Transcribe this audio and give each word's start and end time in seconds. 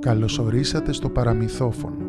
Καλωσορίσατε 0.00 0.92
στο 0.92 1.08
παραμυθόφωνο. 1.08 2.06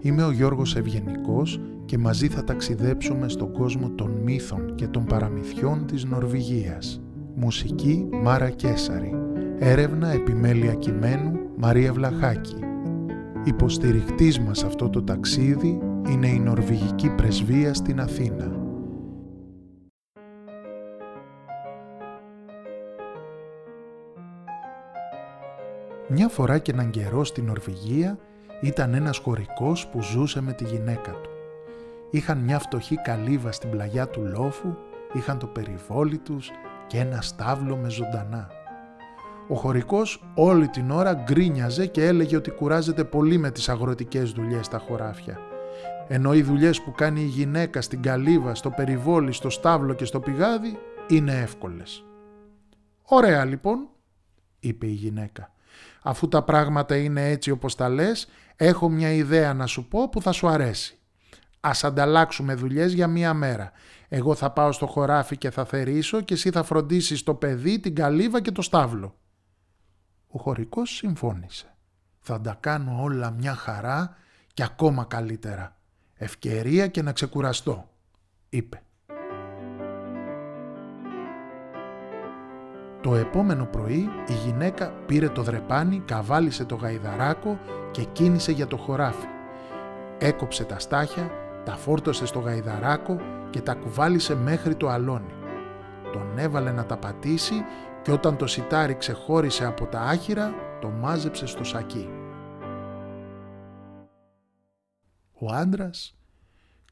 Είμαι 0.00 0.24
ο 0.24 0.30
Γιώργος 0.30 0.76
Ευγενικός 0.76 1.60
και 1.84 1.98
μαζί 1.98 2.28
θα 2.28 2.44
ταξιδέψουμε 2.44 3.28
στον 3.28 3.52
κόσμο 3.52 3.90
των 3.90 4.10
μύθων 4.24 4.74
και 4.74 4.86
των 4.86 5.04
παραμυθιών 5.04 5.86
της 5.86 6.04
Νορβηγίας. 6.04 7.02
Μουσική 7.34 8.08
Μάρα 8.22 8.50
Κέσαρη. 8.50 9.14
Έρευνα 9.58 10.08
επιμέλεια 10.12 10.74
κειμένου 10.74 11.32
Μαρία 11.56 11.92
Βλαχάκη. 11.92 12.56
Υποστηρικτής 13.44 14.40
μας 14.40 14.64
αυτό 14.64 14.88
το 14.88 15.02
ταξίδι 15.02 15.78
είναι 16.10 16.26
η 16.28 16.38
Νορβηγική 16.38 17.10
Πρεσβεία 17.10 17.74
στην 17.74 18.00
Αθήνα. 18.00 18.63
Μια 26.08 26.28
φορά 26.28 26.58
και 26.58 26.72
έναν 26.72 26.90
καιρό 26.90 27.24
στην 27.24 27.44
Νορβηγία 27.44 28.18
ήταν 28.60 28.94
ένας 28.94 29.18
χωρικός 29.18 29.86
που 29.86 30.02
ζούσε 30.02 30.40
με 30.40 30.52
τη 30.52 30.64
γυναίκα 30.64 31.10
του. 31.10 31.30
Είχαν 32.10 32.38
μια 32.38 32.58
φτωχή 32.58 32.96
καλύβα 32.96 33.52
στην 33.52 33.70
πλαγιά 33.70 34.08
του 34.08 34.22
λόφου, 34.24 34.76
είχαν 35.12 35.38
το 35.38 35.46
περιβόλι 35.46 36.18
τους 36.18 36.50
και 36.86 36.98
ένα 36.98 37.20
στάβλο 37.20 37.76
με 37.76 37.90
ζωντανά. 37.90 38.50
Ο 39.48 39.54
χωρικός 39.54 40.24
όλη 40.34 40.68
την 40.68 40.90
ώρα 40.90 41.14
γκρίνιαζε 41.14 41.86
και 41.86 42.06
έλεγε 42.06 42.36
ότι 42.36 42.50
κουράζεται 42.50 43.04
πολύ 43.04 43.38
με 43.38 43.50
τις 43.50 43.68
αγροτικές 43.68 44.32
δουλειές 44.32 44.66
στα 44.66 44.78
χωράφια. 44.78 45.38
Ενώ 46.08 46.34
οι 46.34 46.42
δουλειές 46.42 46.82
που 46.82 46.92
κάνει 46.92 47.20
η 47.20 47.26
γυναίκα 47.26 47.80
στην 47.80 48.02
καλύβα, 48.02 48.54
στο 48.54 48.70
περιβόλι, 48.70 49.32
στο 49.32 49.50
στάβλο 49.50 49.94
και 49.94 50.04
στο 50.04 50.20
πηγάδι 50.20 50.78
είναι 51.08 51.40
εύκολες. 51.40 52.04
«Ωραία 53.02 53.44
λοιπόν», 53.44 53.88
είπε 54.60 54.86
η 54.86 54.90
γυναίκα. 54.90 55.53
«Αφού 56.02 56.28
τα 56.28 56.42
πράγματα 56.42 56.96
είναι 56.96 57.30
έτσι 57.30 57.50
όπως 57.50 57.74
τα 57.74 57.88
λες, 57.88 58.28
έχω 58.56 58.88
μια 58.88 59.12
ιδέα 59.12 59.54
να 59.54 59.66
σου 59.66 59.88
πω 59.88 60.08
που 60.08 60.22
θα 60.22 60.32
σου 60.32 60.48
αρέσει. 60.48 60.98
Ας 61.60 61.84
ανταλλάξουμε 61.84 62.54
δουλειές 62.54 62.92
για 62.92 63.06
μία 63.06 63.34
μέρα. 63.34 63.72
Εγώ 64.08 64.34
θα 64.34 64.50
πάω 64.50 64.72
στο 64.72 64.86
χωράφι 64.86 65.36
και 65.36 65.50
θα 65.50 65.64
θερήσω 65.64 66.20
και 66.20 66.34
εσύ 66.34 66.50
θα 66.50 66.62
φροντίσεις 66.62 67.22
το 67.22 67.34
παιδί, 67.34 67.80
την 67.80 67.94
καλύβα 67.94 68.40
και 68.40 68.50
το 68.50 68.62
στάβλο. 68.62 69.18
Ο 70.26 70.38
χωρικός 70.38 70.96
συμφώνησε. 70.96 71.74
Θα 72.18 72.40
τα 72.40 72.56
κάνω 72.60 73.02
όλα 73.02 73.30
μια 73.30 73.54
χαρά 73.54 74.16
και 74.54 74.62
ακόμα 74.62 75.04
καλύτερα. 75.04 75.76
Ευκαιρία 76.14 76.86
και 76.86 77.02
να 77.02 77.12
ξεκουραστώ, 77.12 77.90
είπε. 78.48 78.82
Το 83.04 83.14
επόμενο 83.14 83.66
πρωί 83.66 84.08
η 84.28 84.32
γυναίκα 84.44 84.92
πήρε 85.06 85.28
το 85.28 85.42
δρεπάνι, 85.42 86.02
καβάλισε 86.04 86.64
το 86.64 86.74
γαϊδαράκο 86.74 87.58
και 87.90 88.04
κίνησε 88.04 88.52
για 88.52 88.66
το 88.66 88.76
χωράφι. 88.76 89.26
Έκοψε 90.18 90.64
τα 90.64 90.78
στάχια, 90.78 91.30
τα 91.64 91.72
φόρτωσε 91.72 92.26
στο 92.26 92.38
γαϊδαράκο 92.38 93.16
και 93.50 93.60
τα 93.60 93.74
κουβάλισε 93.74 94.34
μέχρι 94.34 94.74
το 94.74 94.88
αλόνι. 94.88 95.34
Τον 96.12 96.38
έβαλε 96.38 96.72
να 96.72 96.86
τα 96.86 96.96
πατήσει 96.96 97.64
και 98.02 98.12
όταν 98.12 98.36
το 98.36 98.46
σιτάρι 98.46 98.94
ξεχώρισε 98.94 99.64
από 99.64 99.86
τα 99.86 100.00
άχυρα, 100.00 100.54
το 100.80 100.88
μάζεψε 100.88 101.46
στο 101.46 101.64
σακί. 101.64 102.08
Ο 105.38 105.52
άντρας 105.52 106.16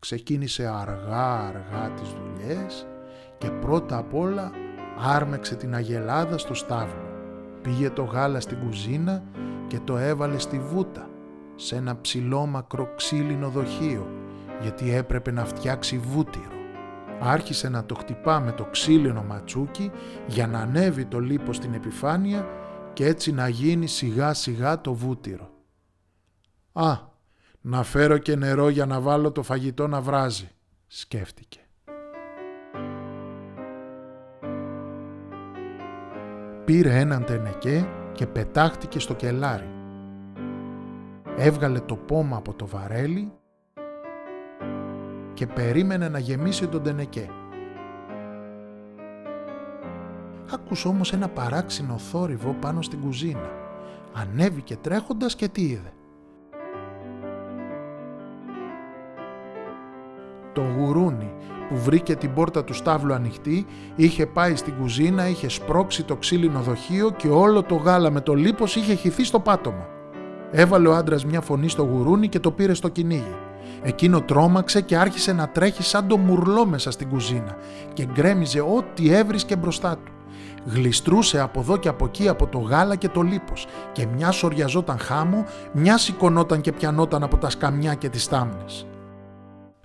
ξεκίνησε 0.01 0.67
αργά 0.67 1.39
αργά 1.39 1.91
τις 1.91 2.09
δουλειές 2.09 2.87
και 3.39 3.51
πρώτα 3.51 3.97
απ' 3.97 4.15
όλα 4.15 4.53
άρμεξε 4.99 5.55
την 5.55 5.75
αγελάδα 5.75 6.39
στο 6.39 6.55
στάβλο. 6.55 7.11
Πήγε 7.63 7.91
το 7.91 8.03
γάλα 8.03 8.41
στην 8.41 8.59
κουζίνα 8.59 9.23
και 9.67 9.81
το 9.85 9.97
έβαλε 9.97 10.39
στη 10.39 10.59
βούτα, 10.59 11.11
σε 11.55 11.77
ένα 11.77 12.01
ψηλόμακρο 12.01 12.95
ξύλινο 12.97 13.49
δοχείο, 13.49 14.09
γιατί 14.61 14.95
έπρεπε 14.95 15.31
να 15.31 15.45
φτιάξει 15.45 15.99
βούτυρο. 15.99 16.53
Άρχισε 17.21 17.69
να 17.69 17.85
το 17.85 17.95
χτυπά 17.95 18.41
με 18.41 18.53
το 18.53 18.65
ξύλινο 18.65 19.23
ματσούκι 19.23 19.91
για 20.27 20.47
να 20.47 20.59
ανέβει 20.59 21.05
το 21.05 21.19
λίπος 21.19 21.57
στην 21.57 21.75
επιφάνεια 21.75 22.47
και 22.93 23.07
έτσι 23.07 23.33
να 23.33 23.49
γίνει 23.49 23.87
σιγά 23.87 24.35
σιγά 24.35 24.81
το 24.81 24.95
βούτυρο. 24.95 25.51
«Α, 26.73 26.99
να 27.61 27.83
φέρω 27.83 28.19
και 28.19 28.37
νερό 28.37 28.69
για 28.69 28.87
να 28.87 29.01
βάλω 29.01 29.33
το 29.33 29.43
φαγητό 29.43 29.87
να 29.87 30.01
βράζει», 30.01 30.51
σκέφτηκε. 30.87 31.61
Πήρε 36.65 36.99
έναν 36.99 37.25
τενεκέ 37.25 37.87
και 38.13 38.27
πετάχτηκε 38.27 38.99
στο 38.99 39.15
κελάρι. 39.15 39.69
Έβγαλε 41.37 41.81
το 41.81 41.97
πόμα 41.97 42.37
από 42.37 42.55
το 42.55 42.67
βαρέλι 42.67 43.33
και 45.35 45.47
περίμενε 45.47 46.09
να 46.09 46.19
γεμίσει 46.19 46.67
τον 46.67 46.83
τενεκέ. 46.83 47.29
Άκουσε 50.55 50.89
όμως 50.89 51.13
ένα 51.13 51.29
παράξενο 51.29 51.99
θόρυβο 51.99 52.57
πάνω 52.61 52.83
στην 52.83 53.01
κουζίνα. 53.01 53.51
Ανέβηκε 54.13 54.77
τρέχοντας 54.77 55.35
και 55.35 55.49
τι 55.49 55.63
είδε. 55.63 55.93
Το 60.53 60.63
γουρούνι 60.77 61.33
που 61.69 61.79
βρήκε 61.79 62.17
την 62.17 62.33
πόρτα 62.35 62.65
του 62.65 62.75
στάβλου 62.75 63.15
ανοιχτή, 63.15 63.67
είχε 63.97 64.27
πάει 64.27 64.57
στην 64.57 64.75
κουζίνα, 64.81 65.29
είχε 65.29 65.49
σπρώξει 65.49 66.05
το 66.05 66.17
ξύλινο 66.17 66.61
δοχείο 66.61 67.11
και 67.11 67.29
όλο 67.29 67.63
το 67.63 67.75
γάλα 67.75 68.11
με 68.11 68.21
το 68.21 68.35
λίπος 68.35 68.77
είχε 68.77 68.95
χυθεί 68.95 69.25
στο 69.25 69.41
πάτωμα. 69.41 69.87
Έβαλε 70.51 70.89
ο 70.89 70.95
άντρας 70.95 71.25
μια 71.25 71.41
φωνή 71.41 71.69
στο 71.69 71.83
γουρούνι 71.83 72.29
και 72.29 72.39
το 72.39 72.51
πήρε 72.51 72.75
στο 72.75 72.89
κυνήγι. 72.89 73.37
Εκείνο 73.83 74.21
τρόμαξε 74.21 74.81
και 74.81 74.97
άρχισε 74.97 75.33
να 75.33 75.49
τρέχει 75.49 75.83
σαν 75.83 76.07
το 76.07 76.17
μουρλό 76.17 76.67
μέσα 76.67 76.91
στην 76.91 77.09
κουζίνα 77.09 77.57
και 77.93 78.07
γκρέμιζε 78.13 78.61
ό,τι 78.61 79.15
έβρισκε 79.15 79.57
μπροστά 79.57 79.97
του. 80.05 80.13
Γλιστρούσε 80.65 81.41
από 81.41 81.61
εδώ 81.61 81.77
και 81.77 81.89
από 81.89 82.05
εκεί 82.05 82.29
από 82.29 82.47
το 82.47 82.59
γάλα 82.59 82.97
και 82.97 83.09
το 83.09 83.21
λίπος 83.21 83.67
και 83.93 84.07
μια 84.07 84.31
σοριαζόταν 84.31 84.99
χάμω, 84.99 85.45
μια 85.73 85.99
σηκωνόταν 85.99 86.61
και 86.61 86.73
πιανόταν 86.73 87.23
από 87.23 87.37
τα 87.37 87.51
σκαμιά 87.51 87.95
και 87.95 88.09
τις 88.09 88.29
τάμνες. 88.29 88.87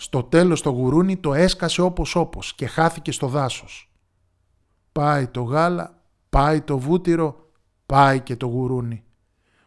Στο 0.08 0.24
τέλος 0.24 0.62
το 0.62 0.70
γουρούνι 0.70 1.18
το 1.18 1.34
έσκασε 1.34 1.82
όπως 1.82 2.16
όπως 2.16 2.54
και 2.54 2.68
χάθηκε 2.68 3.12
στο 3.12 3.28
δάσος. 3.28 3.92
Πάει 4.92 5.28
το 5.28 5.42
γάλα, 5.42 6.04
πάει 6.30 6.62
το 6.62 6.78
βούτυρο, 6.78 7.50
πάει 7.86 8.20
και 8.20 8.36
το 8.36 8.46
γουρούνι. 8.46 9.04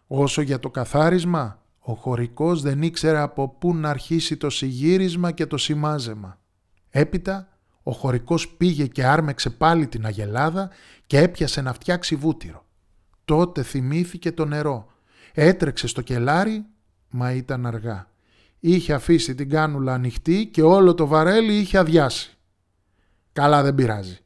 Όσο 0.07 0.41
για 0.43 0.61
το 0.61 0.71
καθάρισμα, 0.71 1.63
ο 1.79 1.95
χωρικός 1.95 2.63
δεν 2.63 2.83
ήξερε 2.83 3.19
από 3.19 3.49
πού 3.49 3.75
να 3.75 3.91
αρχίσει 3.91 4.37
το 4.37 4.51
συγύρισμα 4.51 5.31
και 5.31 5.47
το 5.47 5.57
σημάζεμα. 5.57 6.39
Έπειτα, 6.91 7.49
ο 7.83 7.93
χωρικός 7.93 8.49
πήγε 8.49 8.87
και 8.87 9.07
άρμεξε 9.07 9.51
πάλι 9.51 9.87
την 9.87 10.07
αγελάδα 10.07 10.71
και 11.07 11.19
έπιασε 11.19 11.61
να 11.61 11.73
φτιάξει 11.73 12.17
βούτυρο. 12.17 12.65
Τότε 13.25 13.63
θυμήθηκε 13.63 14.33
το 14.33 14.45
νερό. 14.45 14.87
Έτρεξε 15.33 15.87
στο 15.87 16.01
κελάρι, 16.01 16.67
μα 17.11 17.33
ήταν 17.33 17.67
αργά 17.67 18.10
είχε 18.61 18.93
αφήσει 18.93 19.35
την 19.35 19.49
κάνουλα 19.49 19.95
ανοιχτή 19.95 20.47
και 20.53 20.63
όλο 20.63 20.95
το 20.95 21.07
βαρέλι 21.07 21.53
είχε 21.53 21.79
αδειάσει. 21.79 22.39
Καλά 23.33 23.63
δεν 23.63 23.75
πειράζει. 23.75 24.19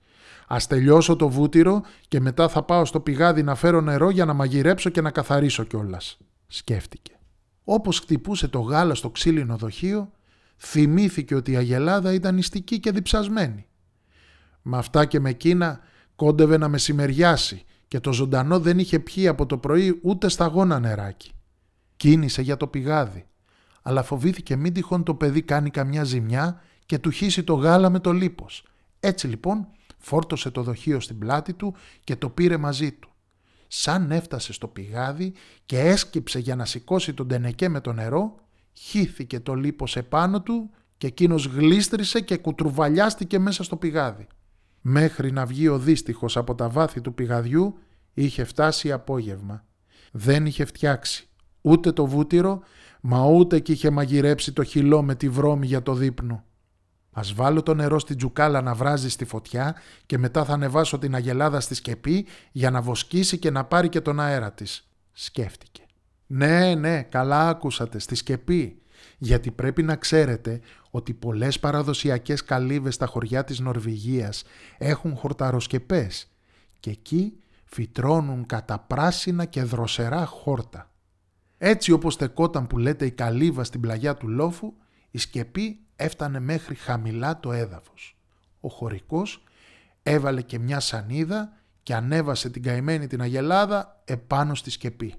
Α 0.46 0.56
τελειώσω 0.68 1.16
το 1.16 1.28
βούτυρο 1.28 1.82
και 2.08 2.20
μετά 2.20 2.48
θα 2.48 2.62
πάω 2.62 2.84
στο 2.84 3.00
πηγάδι 3.00 3.42
να 3.42 3.54
φέρω 3.54 3.80
νερό 3.80 4.10
για 4.10 4.24
να 4.24 4.32
μαγειρέψω 4.32 4.90
και 4.90 5.00
να 5.00 5.10
καθαρίσω 5.10 5.64
κιόλας. 5.64 6.18
Σκέφτηκε. 6.46 7.18
Όπως 7.64 7.98
χτυπούσε 7.98 8.48
το 8.48 8.60
γάλα 8.60 8.94
στο 8.94 9.10
ξύλινο 9.10 9.56
δοχείο, 9.56 10.10
θυμήθηκε 10.56 11.34
ότι 11.34 11.52
η 11.52 11.56
αγελάδα 11.56 12.12
ήταν 12.12 12.34
νηστική 12.34 12.80
και 12.80 12.90
διψασμένη. 12.90 13.66
Με 14.62 14.76
αυτά 14.76 15.04
και 15.04 15.20
με 15.20 15.30
εκείνα 15.30 15.80
κόντευε 16.16 16.56
να 16.56 16.68
μεσημεριάσει 16.68 17.64
και 17.88 18.00
το 18.00 18.12
ζωντανό 18.12 18.60
δεν 18.60 18.78
είχε 18.78 18.98
πιει 18.98 19.28
από 19.28 19.46
το 19.46 19.58
πρωί 19.58 19.98
ούτε 20.02 20.28
σταγόνα 20.28 20.78
νεράκι. 20.78 21.32
Κίνησε 21.96 22.42
για 22.42 22.56
το 22.56 22.66
πηγάδι 22.66 23.26
αλλά 23.86 24.02
φοβήθηκε 24.02 24.56
μην 24.56 24.72
τυχόν 24.72 25.02
το 25.02 25.14
παιδί 25.14 25.42
κάνει 25.42 25.70
καμιά 25.70 26.04
ζημιά 26.04 26.60
και 26.86 26.98
του 26.98 27.10
χύσει 27.10 27.42
το 27.44 27.54
γάλα 27.54 27.90
με 27.90 27.98
το 27.98 28.12
λίπος. 28.12 28.64
Έτσι 29.00 29.26
λοιπόν 29.26 29.68
φόρτωσε 29.98 30.50
το 30.50 30.62
δοχείο 30.62 31.00
στην 31.00 31.18
πλάτη 31.18 31.52
του 31.52 31.74
και 32.04 32.16
το 32.16 32.28
πήρε 32.28 32.56
μαζί 32.56 32.92
του. 32.92 33.08
Σαν 33.68 34.10
έφτασε 34.10 34.52
στο 34.52 34.68
πηγάδι 34.68 35.32
και 35.66 35.80
έσκυψε 35.80 36.38
για 36.38 36.56
να 36.56 36.64
σηκώσει 36.64 37.14
τον 37.14 37.28
τενεκέ 37.28 37.68
με 37.68 37.80
το 37.80 37.92
νερό, 37.92 38.34
χύθηκε 38.72 39.40
το 39.40 39.54
λίπος 39.54 39.96
επάνω 39.96 40.42
του 40.42 40.70
και 40.98 41.06
εκείνος 41.06 41.46
γλίστρισε 41.46 42.20
και 42.20 42.36
κουτρουβαλιάστηκε 42.36 43.38
μέσα 43.38 43.62
στο 43.62 43.76
πηγάδι. 43.76 44.26
Μέχρι 44.80 45.32
να 45.32 45.46
βγει 45.46 45.68
ο 45.68 45.78
δύστιχος 45.78 46.36
από 46.36 46.54
τα 46.54 46.68
βάθη 46.68 47.00
του 47.00 47.14
πηγαδιού 47.14 47.78
είχε 48.14 48.44
φτάσει 48.44 48.92
απόγευμα. 48.92 49.64
Δεν 50.12 50.46
είχε 50.46 50.64
φτιάξει 50.64 51.28
ούτε 51.60 51.92
το 51.92 52.06
βούτυρο 52.06 52.62
μα 53.06 53.26
ούτε 53.26 53.60
κι 53.60 53.72
είχε 53.72 53.90
μαγειρέψει 53.90 54.52
το 54.52 54.62
χυλό 54.62 55.02
με 55.02 55.14
τη 55.14 55.28
βρώμη 55.28 55.66
για 55.66 55.82
το 55.82 55.94
δείπνο. 55.94 56.44
Ας 57.12 57.32
βάλω 57.32 57.62
το 57.62 57.74
νερό 57.74 57.98
στην 57.98 58.16
τζουκάλα 58.16 58.60
να 58.60 58.74
βράζει 58.74 59.10
στη 59.10 59.24
φωτιά 59.24 59.74
και 60.06 60.18
μετά 60.18 60.44
θα 60.44 60.52
ανεβάσω 60.52 60.98
την 60.98 61.14
αγελάδα 61.14 61.60
στη 61.60 61.74
σκεπή 61.74 62.26
για 62.52 62.70
να 62.70 62.82
βοσκήσει 62.82 63.38
και 63.38 63.50
να 63.50 63.64
πάρει 63.64 63.88
και 63.88 64.00
τον 64.00 64.20
αέρα 64.20 64.52
της, 64.52 64.88
σκέφτηκε. 65.12 65.82
Ναι, 66.26 66.74
ναι, 66.74 67.02
καλά 67.02 67.48
άκουσατε, 67.48 67.98
στη 67.98 68.14
σκεπή. 68.14 68.82
Γιατί 69.18 69.50
πρέπει 69.50 69.82
να 69.82 69.96
ξέρετε 69.96 70.60
ότι 70.90 71.14
πολλές 71.14 71.60
παραδοσιακές 71.60 72.44
καλύβες 72.44 72.94
στα 72.94 73.06
χωριά 73.06 73.44
της 73.44 73.60
Νορβηγίας 73.60 74.44
έχουν 74.78 75.16
χορταροσκεπές 75.16 76.26
και 76.80 76.90
εκεί 76.90 77.32
φυτρώνουν 77.64 78.46
κατά 78.46 78.78
πράσινα 78.78 79.44
και 79.44 79.62
δροσερά 79.62 80.26
χόρτα. 80.26 80.88
Έτσι 81.66 81.92
όπως 81.92 82.14
στεκόταν 82.14 82.66
που 82.66 82.78
λέτε 82.78 83.06
η 83.06 83.10
καλύβα 83.10 83.64
στην 83.64 83.80
πλαγιά 83.80 84.16
του 84.16 84.28
λόφου, 84.28 84.72
η 85.10 85.18
σκεπή 85.18 85.78
έφτανε 85.96 86.40
μέχρι 86.40 86.74
χαμηλά 86.74 87.40
το 87.40 87.52
έδαφος. 87.52 88.16
Ο 88.60 88.68
χωρικός 88.68 89.42
έβαλε 90.02 90.42
και 90.42 90.58
μια 90.58 90.80
σανίδα 90.80 91.52
και 91.82 91.94
ανέβασε 91.94 92.50
την 92.50 92.62
καημένη 92.62 93.06
την 93.06 93.20
αγελάδα 93.20 94.02
επάνω 94.04 94.54
στη 94.54 94.70
σκεπή. 94.70 95.14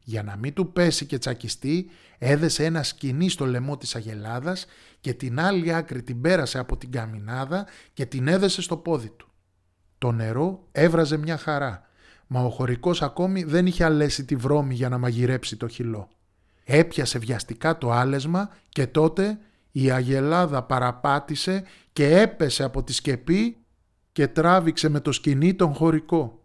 Για 0.00 0.22
να 0.22 0.36
μην 0.36 0.52
του 0.52 0.72
πέσει 0.72 1.06
και 1.06 1.18
τσακιστεί, 1.18 1.90
έδεσε 2.18 2.64
ένα 2.64 2.82
σκηνή 2.82 3.28
στο 3.28 3.46
λαιμό 3.46 3.76
της 3.76 3.94
αγελάδας 3.94 4.66
και 5.00 5.14
την 5.14 5.40
άλλη 5.40 5.74
άκρη 5.74 6.02
την 6.02 6.20
πέρασε 6.20 6.58
από 6.58 6.76
την 6.76 6.90
καμινάδα 6.90 7.66
και 7.92 8.06
την 8.06 8.28
έδεσε 8.28 8.62
στο 8.62 8.76
πόδι 8.76 9.10
του. 9.10 9.28
Το 9.98 10.12
νερό 10.12 10.68
έβραζε 10.72 11.16
μια 11.16 11.36
χαρά, 11.36 11.87
μα 12.30 12.40
ο 12.40 12.50
χωρικός 12.50 13.02
ακόμη 13.02 13.42
δεν 13.42 13.66
είχε 13.66 13.84
αλέσει 13.84 14.24
τη 14.24 14.36
βρώμη 14.36 14.74
για 14.74 14.88
να 14.88 14.98
μαγειρέψει 14.98 15.56
το 15.56 15.68
χυλό. 15.68 16.08
Έπιασε 16.64 17.18
βιαστικά 17.18 17.78
το 17.78 17.90
άλεσμα 17.90 18.50
και 18.68 18.86
τότε 18.86 19.38
η 19.72 19.90
αγελάδα 19.90 20.62
παραπάτησε 20.62 21.64
και 21.92 22.20
έπεσε 22.20 22.64
από 22.64 22.82
τη 22.82 22.92
σκεπή 22.92 23.56
και 24.12 24.28
τράβηξε 24.28 24.88
με 24.88 25.00
το 25.00 25.12
σκηνή 25.12 25.54
τον 25.54 25.74
χωρικό. 25.74 26.42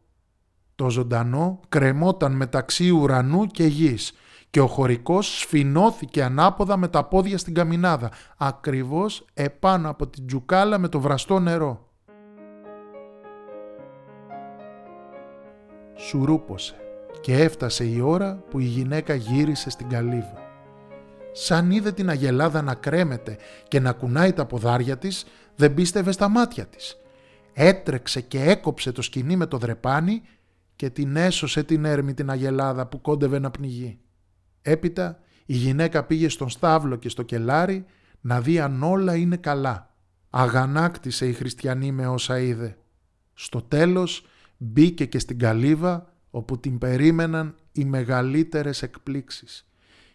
Το 0.76 0.90
ζωντανό 0.90 1.60
κρεμόταν 1.70 2.32
μεταξύ 2.32 2.90
ουρανού 2.90 3.46
και 3.46 3.66
γης 3.66 4.14
και 4.50 4.60
ο 4.60 4.68
χωρικός 4.68 5.40
σφινώθηκε 5.40 6.24
ανάποδα 6.24 6.78
με 6.78 6.88
τα 6.88 7.04
πόδια 7.04 7.38
στην 7.38 7.54
καμινάδα, 7.54 8.12
ακριβώς 8.38 9.26
επάνω 9.34 9.90
από 9.90 10.08
την 10.08 10.28
τζουκάλα 10.28 10.78
με 10.78 10.88
το 10.88 11.00
βραστό 11.00 11.40
νερό. 11.40 11.93
Σουρούπωσε 16.08 16.76
και 17.22 17.34
έφτασε 17.34 17.86
η 17.86 18.00
ώρα 18.00 18.44
που 18.50 18.60
η 18.60 18.64
γυναίκα 18.64 19.14
γύρισε 19.14 19.70
στην 19.70 19.90
καλύβα. 19.90 20.42
Σαν 21.32 21.72
είδε 21.72 21.92
την 21.92 22.10
αγελάδα 22.10 22.62
να 22.62 22.74
κρέμεται 22.74 23.38
και 23.68 23.80
να 23.80 23.92
κουνάει 23.92 24.34
τα 24.34 24.46
ποδάρια 24.46 24.98
της, 24.98 25.26
δεν 25.56 25.74
πίστευε 25.74 26.12
στα 26.12 26.28
μάτια 26.28 26.66
της. 26.66 26.98
Έτρεξε 27.54 28.22
και 28.22 28.42
έκοψε 28.42 28.92
το 28.92 29.02
σκηνή 29.02 29.36
με 29.36 29.46
το 29.46 29.58
δρεπάνι 29.58 30.22
και 30.76 30.90
την 30.90 31.16
έσωσε 31.16 31.64
την 31.64 31.86
έρμη 31.86 32.14
την 32.14 32.30
αγελάδα 32.30 32.88
που 32.88 33.02
κόντευε 33.02 33.40
να 33.40 33.52
πνιγεί. 33.52 34.00
Έπειτα 34.62 35.20
η 35.46 35.56
γυναίκα 35.56 36.04
πήγε 36.04 36.30
στον 36.30 36.50
στάβλο 36.50 36.96
και 36.96 37.10
στο 37.10 37.24
κελάρι 37.24 37.86
να 38.22 38.42
δει 38.42 38.60
αν 38.60 38.84
όλα 38.84 39.16
είναι 39.16 39.38
καλά. 39.38 39.96
Αγανάκτησε 40.30 41.28
η 41.28 41.34
χριστιανή 41.34 41.92
με 41.92 42.08
όσα 42.08 42.40
είδε. 42.40 42.78
Στο 43.34 43.62
τέλος 43.62 44.26
μπήκε 44.64 45.06
και 45.06 45.20
στην 45.20 45.40
καλύβα 45.40 46.14
όπου 46.32 46.60
την 46.60 46.78
περίμεναν 46.78 47.56
οι 47.72 47.86
μεγαλύτερες 47.86 48.82
εκπλήξεις. 48.82 49.68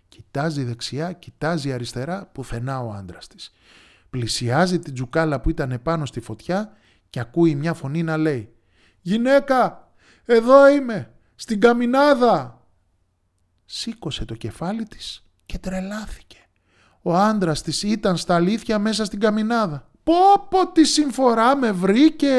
Κοιτάζει 0.08 0.64
δεξιά, 0.64 1.12
κοιτάζει 1.12 1.72
αριστερά, 1.72 2.26
πουθενά 2.26 2.80
ο 2.80 2.92
άντρας 2.92 3.26
της. 3.26 3.52
Πλησιάζει 4.10 4.78
την 4.78 4.94
τζουκάλα 4.94 5.40
που 5.40 5.50
ήταν 5.50 5.72
επάνω 5.72 6.06
στη 6.06 6.20
φωτιά 6.20 6.72
και 7.10 7.20
ακούει 7.20 7.54
μια 7.54 7.74
φωνή 7.74 8.02
να 8.02 8.16
λέει 8.16 8.52
«Γυναίκα, 9.00 9.92
εδώ 10.24 10.68
είμαι, 10.68 11.12
στην 11.34 11.60
καμινάδα». 11.60 12.62
Σήκωσε 13.64 14.24
το 14.24 14.34
κεφάλι 14.34 14.84
της 14.84 15.24
και 15.46 15.58
τρελάθηκε. 15.58 16.38
Ο 17.02 17.16
άντρας 17.16 17.62
της 17.62 17.82
ήταν 17.82 18.16
στα 18.16 18.34
αλήθεια 18.34 18.78
μέσα 18.78 19.04
στην 19.04 19.20
καμινάδα. 19.20 19.90
«Πω 20.02 20.46
πω 20.50 20.72
τη 20.72 20.84
συμφορά 20.84 21.56
με 21.56 21.72
βρήκε» 21.72 22.36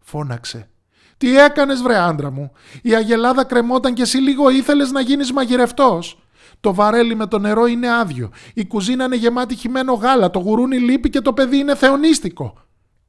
φώναξε. 0.00 0.68
«Τι 1.16 1.38
έκανες 1.38 1.82
βρε 1.82 1.96
άντρα 1.98 2.30
μου, 2.30 2.52
η 2.82 2.94
αγελάδα 2.94 3.44
κρεμόταν 3.44 3.94
και 3.94 4.02
εσύ 4.02 4.18
λίγο 4.18 4.50
ήθελες 4.50 4.90
να 4.90 5.00
γίνεις 5.00 5.32
μαγειρευτός». 5.32 6.20
Το 6.60 6.74
βαρέλι 6.74 7.14
με 7.14 7.26
το 7.26 7.38
νερό 7.38 7.66
είναι 7.66 7.92
άδειο. 7.92 8.30
Η 8.54 8.66
κουζίνα 8.66 9.04
είναι 9.04 9.16
γεμάτη 9.16 9.54
χυμένο 9.54 9.92
γάλα. 9.92 10.30
Το 10.30 10.38
γουρούνι 10.38 10.78
λείπει 10.78 11.10
και 11.10 11.20
το 11.20 11.32
παιδί 11.32 11.56
είναι 11.56 11.74
θεονίστικο. 11.74 12.54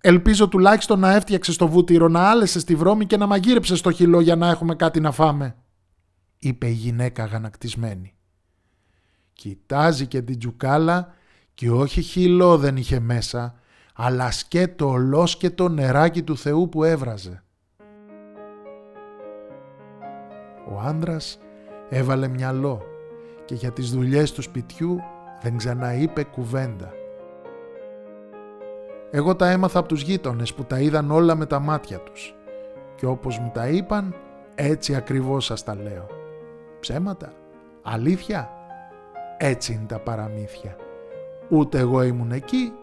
Ελπίζω 0.01 0.47
τουλάχιστον 0.47 0.99
να 0.99 1.13
έφτιαξες 1.13 1.55
το 1.55 1.67
βούτυρο, 1.67 2.07
να 2.07 2.29
άλεσες 2.29 2.61
στη 2.61 2.75
βρώμη 2.75 3.05
και 3.05 3.17
να 3.17 3.25
μαγείρεψες 3.25 3.81
το 3.81 3.91
χυλό 3.91 4.19
για 4.19 4.35
να 4.35 4.49
έχουμε 4.49 4.75
κάτι 4.75 4.99
να 4.99 5.11
φάμε. 5.11 5.55
Είπε 6.37 6.67
η 6.67 6.71
γυναίκα 6.71 7.23
αγανακτισμένη. 7.23 8.15
Κοιτάζει 9.33 10.07
και 10.07 10.21
την 10.21 10.39
τζουκάλα 10.39 11.13
και 11.53 11.71
όχι 11.71 12.01
χυλό 12.01 12.57
δεν 12.57 12.77
είχε 12.77 12.99
μέσα, 12.99 13.55
αλλά 13.93 14.31
σκέτο 14.31 14.89
ολόσκετο 14.89 15.69
νεράκι 15.69 16.23
του 16.23 16.37
Θεού 16.37 16.69
που 16.69 16.83
έβραζε. 16.83 17.43
Ο 20.71 20.79
άντρας 20.85 21.39
έβαλε 21.89 22.27
μυαλό 22.27 22.81
και 23.45 23.55
για 23.55 23.71
τις 23.71 23.91
δουλειές 23.91 24.31
του 24.31 24.41
σπιτιού 24.41 24.99
δεν 25.41 25.57
ξαναείπε 25.57 26.23
κουβέντα. 26.23 26.93
Εγώ 29.11 29.35
τα 29.35 29.49
έμαθα 29.49 29.79
από 29.79 29.87
τους 29.87 30.01
γείτονες 30.01 30.53
που 30.53 30.63
τα 30.63 30.79
είδαν 30.79 31.11
όλα 31.11 31.35
με 31.35 31.45
τα 31.45 31.59
μάτια 31.59 31.99
τους 31.99 32.35
και 32.95 33.05
όπως 33.05 33.39
μου 33.39 33.51
τα 33.53 33.67
είπαν 33.67 34.15
έτσι 34.55 34.95
ακριβώς 34.95 35.45
σας 35.45 35.63
τα 35.63 35.75
λέω. 35.75 36.07
Ψέματα, 36.79 37.33
αλήθεια, 37.81 38.49
έτσι 39.37 39.73
είναι 39.73 39.85
τα 39.87 39.99
παραμύθια. 39.99 40.75
Ούτε 41.49 41.79
εγώ 41.79 42.01
ήμουν 42.03 42.31
εκεί, 42.31 42.73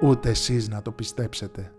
ούτε 0.00 0.28
εσείς 0.28 0.68
να 0.68 0.82
το 0.82 0.90
πιστέψετε. 0.90 1.72